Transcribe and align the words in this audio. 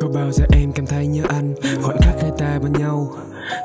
Có 0.00 0.08
bao 0.14 0.32
giờ 0.32 0.44
em 0.52 0.72
cảm 0.72 0.86
thấy 0.86 1.06
nhớ 1.06 1.22
anh? 1.28 1.54
Khoảnh 1.82 1.96
khắc 2.00 2.14
hai 2.22 2.30
ta 2.38 2.58
bên 2.62 2.72
nhau 2.72 3.12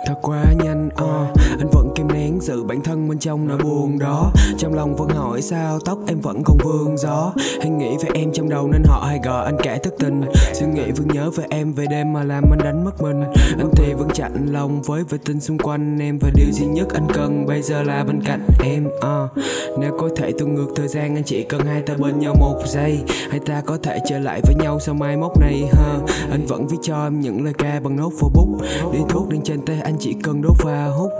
thật 0.05 0.15
quá 0.21 0.45
nhanh 0.63 0.87
uh. 0.87 1.29
anh 1.59 1.69
vẫn 1.71 1.91
kìm 1.95 2.07
nén 2.07 2.39
sự 2.41 2.63
bản 2.63 2.81
thân 2.83 3.09
bên 3.09 3.19
trong 3.19 3.47
nỗi 3.47 3.57
buồn 3.57 3.99
đó. 3.99 4.31
Trong 4.57 4.73
lòng 4.73 4.95
vẫn 4.95 5.09
hỏi 5.09 5.41
sao 5.41 5.79
tóc 5.85 5.97
em 6.07 6.19
vẫn 6.21 6.43
còn 6.45 6.57
vương 6.63 6.97
gió. 6.97 7.33
Hay 7.59 7.69
nghĩ 7.69 7.97
về 8.03 8.09
em 8.13 8.31
trong 8.33 8.49
đầu 8.49 8.67
nên 8.71 8.83
họ 8.85 9.03
hay 9.07 9.19
gọi 9.23 9.45
anh 9.45 9.57
kẻ 9.63 9.77
thất 9.83 9.93
tình. 9.99 10.21
Suy 10.53 10.65
nghĩ 10.65 10.91
vẫn 10.91 11.07
nhớ 11.07 11.29
về 11.29 11.45
em 11.49 11.73
về 11.73 11.85
đêm 11.89 12.13
mà 12.13 12.23
làm 12.23 12.43
anh 12.51 12.59
đánh 12.63 12.85
mất 12.85 13.01
mình. 13.01 13.23
Anh 13.57 13.69
thì 13.75 13.93
vẫn 13.93 14.07
chạnh 14.13 14.47
lòng 14.51 14.81
với 14.81 15.03
vệ 15.03 15.17
tinh 15.25 15.39
xung 15.39 15.57
quanh 15.57 15.99
em 15.99 16.19
và 16.21 16.29
điều 16.35 16.51
duy 16.51 16.65
nhất 16.65 16.87
anh 16.93 17.07
cần 17.13 17.45
bây 17.47 17.61
giờ 17.61 17.83
là 17.83 18.03
bên 18.03 18.21
cạnh 18.21 18.47
em 18.63 18.87
uh. 18.87 19.45
nếu 19.79 19.91
có 19.99 20.09
thể 20.15 20.31
tôi 20.37 20.47
ngược 20.47 20.67
thời 20.75 20.87
gian, 20.87 21.15
anh 21.15 21.23
chỉ 21.23 21.43
cần 21.43 21.61
hai 21.65 21.81
ta 21.81 21.93
bên 21.93 22.19
nhau 22.19 22.35
một 22.39 22.61
giây. 22.65 22.99
Hai 23.29 23.39
ta 23.39 23.61
có 23.65 23.77
thể 23.83 23.99
trở 24.09 24.19
lại 24.19 24.41
với 24.45 24.55
nhau 24.55 24.79
sau 24.79 24.95
mai 24.95 25.17
mốt 25.17 25.31
này 25.39 25.63
ha 25.73 25.99
anh 26.31 26.45
vẫn 26.47 26.67
viết 26.67 26.77
cho 26.81 27.03
em 27.03 27.21
những 27.21 27.43
lời 27.43 27.53
ca 27.57 27.79
bằng 27.83 27.95
nốt 27.95 28.11
vô 28.19 28.31
bút 28.33 28.57
đi 28.93 28.99
thuốc 29.09 29.29
đang 29.29 29.41
trên 29.41 29.61
tay 29.61 29.76
anh 29.83 29.95
chỉ 29.99 30.15
cần 30.23 30.41
đốt 30.41 30.55
và 30.63 30.85
hút. 30.85 31.11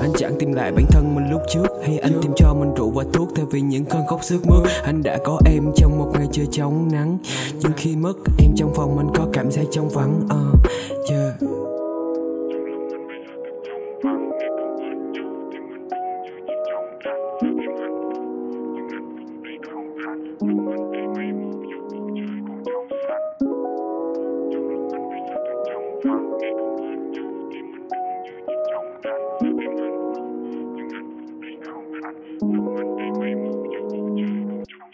Anh 0.00 0.12
chẳng 0.18 0.34
tìm 0.38 0.52
lại 0.52 0.72
bản 0.72 0.84
thân 0.90 1.14
mình 1.14 1.30
lúc 1.30 1.40
trước 1.52 1.66
hay 1.86 1.98
anh 1.98 2.12
tìm 2.22 2.32
cho 2.36 2.54
mình 2.54 2.74
rượu 2.74 2.90
và 2.90 3.04
thuốc 3.12 3.28
thay 3.36 3.44
vì 3.50 3.60
những 3.60 3.84
cơn 3.84 4.06
khóc 4.06 4.20
sức 4.22 4.46
mướt. 4.46 4.72
Anh 4.84 5.02
đã 5.02 5.18
có 5.24 5.40
em 5.44 5.72
trong 5.76 5.98
một 5.98 6.10
ngày 6.14 6.28
trời 6.32 6.46
trong 6.52 6.92
nắng. 6.92 7.18
Nhưng 7.60 7.72
khi 7.76 7.96
mất 7.96 8.14
em 8.38 8.50
trong 8.56 8.74
phòng 8.74 8.98
anh 8.98 9.10
có 9.14 9.26
cảm 9.32 9.50
giác 9.50 9.64
trong 9.70 9.88
vắng. 9.88 10.26
Ờ, 10.28 10.46
uh, 10.52 11.10
yeah. 11.10 11.21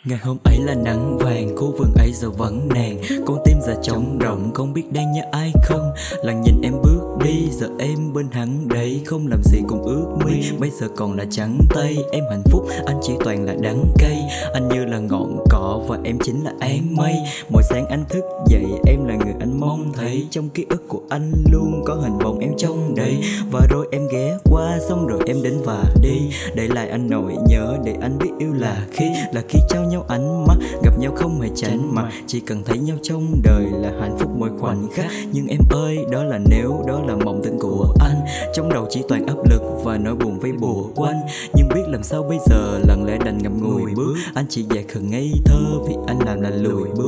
Ngày 0.09 0.19
hôm 0.23 0.37
ấy 0.45 0.59
là 0.59 0.75
nắng 0.75 1.19
vàng, 1.19 1.57
khu 1.57 1.75
vườn 1.79 1.95
ấy 1.99 2.13
giờ 2.15 2.31
vẫn 2.31 2.69
nàng. 2.75 2.99
Con 3.27 3.39
tim 3.45 3.57
giờ 3.67 3.77
trống 3.83 4.19
rộng, 4.19 4.51
không 4.55 4.73
biết 4.73 4.93
đang 4.93 5.13
nhớ 5.13 5.23
ai 5.33 5.53
không. 5.63 5.93
Lần 6.23 6.41
nhìn 6.43 6.55
em 6.63 6.73
bước 6.83 6.99
đi, 7.25 7.49
giờ 7.51 7.69
em 7.79 8.13
bên 8.15 8.29
hắn 8.33 8.69
đấy 8.69 9.03
Không 9.07 9.27
làm 9.27 9.43
gì 9.45 9.59
cùng 9.69 9.83
ước 9.83 10.07
mi, 10.27 10.51
bây 10.59 10.71
giờ 10.71 10.89
còn 10.97 11.17
là 11.17 11.25
trắng 11.31 11.59
tay. 11.75 11.97
Em 12.13 12.25
hạnh 12.31 12.43
phúc, 12.51 12.67
anh 12.87 13.01
chỉ 13.03 13.13
toàn 13.25 13.45
là 13.45 13.55
đắng 13.63 13.85
cay. 13.99 14.23
Anh 14.55 14.69
như 14.69 14.85
là 14.85 14.99
ngọn 14.99 15.45
cỏ 15.51 15.81
và 15.89 15.99
em 16.05 16.19
chính 16.25 16.45
là 16.45 16.53
án 16.61 16.97
mây. 16.97 17.15
Mỗi 17.49 17.63
sáng 17.63 17.87
anh 17.87 18.05
thức 18.09 18.25
dậy, 18.47 18.65
em 18.87 19.05
là 19.05 19.15
người 19.15 19.35
anh 19.41 19.48
trong 20.31 20.49
ký 20.49 20.67
ức 20.69 20.89
của 20.89 21.01
anh 21.09 21.33
luôn 21.53 21.83
có 21.87 21.95
hình 21.95 22.19
bóng 22.19 22.39
em 22.39 22.53
trong 22.59 22.95
đây. 22.95 23.19
Và 23.51 23.61
rồi 23.71 23.89
em 23.93 24.03
ghé 24.13 24.39
qua, 24.45 24.79
xong 24.89 25.07
rồi 25.07 25.21
em 25.27 25.43
đến 25.43 25.55
và 25.65 25.85
đi. 26.03 26.31
Để 26.55 26.69
lại 26.69 26.89
anh 26.89 27.11
nỗi 27.11 27.37
nhớ, 27.49 27.77
để 27.85 27.95
anh 28.01 28.19
biết 28.19 28.31
yêu 28.39 28.53
là 28.53 28.87
khi 28.93 29.07
Là 29.33 29.43
khi 29.49 29.59
trao 29.69 29.85
nhau 29.85 30.05
ánh 30.09 30.47
mắt 30.47 30.57
gặp 30.85 30.99
nhau 30.99 31.13
không 31.17 31.41
hề 31.41 31.49
tránh 31.57 31.95
mặt. 31.95 32.11
Chỉ 32.27 32.41
cần 32.41 32.63
thấy 32.65 32.79
nhau 32.79 32.97
trong 33.03 33.41
đời 33.43 33.65
là 33.73 33.93
hạnh 34.01 34.17
phúc 34.19 34.31
mỗi 34.39 34.51
khoảnh 34.61 34.89
khắc. 34.95 35.07
Nhưng 35.33 35.47
em 35.47 35.61
ơi 35.71 35.99
đó 36.11 36.25
là 36.25 36.39
nếu 36.51 36.85
đó 36.87 37.01
là 37.07 37.17
mộng 37.17 37.41
tưởng 37.45 37.59
của 37.59 37.95
anh. 38.01 38.17
Trong 38.55 38.69
đầu 38.69 38.87
chỉ 38.91 39.03
toàn 39.09 39.27
áp 39.27 39.37
lực 39.51 39.63
và 39.85 39.99
nỗi 39.99 40.15
buồn 40.15 40.39
vây 40.39 40.53
bùa 40.53 40.85
quanh. 40.95 41.21
Nhưng 41.55 41.69
biết 41.75 41.83
làm 41.87 42.03
sao 42.03 42.23
bây 42.23 42.39
giờ 42.47 42.79
lặng 42.89 43.05
lẽ 43.05 43.19
đành 43.25 43.39
ngậm 43.43 43.63
ngùi 43.63 43.95
bước. 43.95 44.15
Anh 44.35 44.47
chỉ 44.49 44.65
dạy 44.71 44.85
khờ 44.89 45.01
ngây 45.01 45.33
thơ 45.45 45.61
vì 45.89 45.95
anh 46.07 46.19
làm 46.27 46.41
là 46.41 46.51
lùi 46.51 46.89
bước 46.97 47.08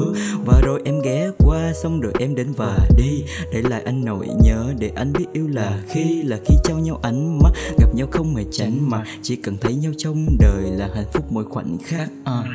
xong 1.82 2.00
rồi 2.00 2.12
em 2.18 2.34
đến 2.34 2.52
và 2.56 2.78
đi 2.96 3.24
để 3.52 3.62
lại 3.62 3.82
anh 3.84 4.04
nỗi 4.04 4.26
nhớ, 4.44 4.74
để 4.78 4.90
anh 4.96 5.12
biết 5.12 5.24
yêu 5.32 5.48
là 5.48 5.82
khi 5.88 6.22
là 6.22 6.38
khi 6.44 6.54
trao 6.64 6.78
nhau 6.78 7.00
ánh 7.02 7.38
mắt 7.38 7.50
gặp 7.78 7.94
nhau 7.94 8.06
không 8.10 8.36
hề 8.36 8.44
tránh 8.52 8.90
mà, 8.90 9.04
chỉ 9.22 9.36
cần 9.36 9.56
thấy 9.60 9.74
nhau 9.74 9.92
trong 9.98 10.26
đời 10.38 10.70
là 10.70 10.88
hạnh 10.94 11.08
phúc 11.12 11.24
mỗi 11.30 11.44
khoảnh 11.44 11.78
khắc 11.84 12.08
uh. 12.22 12.46